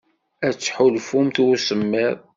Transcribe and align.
Ad 0.47 0.55
tḥulfumt 0.55 1.37
i 1.41 1.43
usemmiḍ. 1.53 2.17